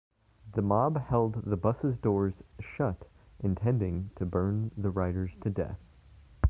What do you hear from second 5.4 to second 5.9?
to death.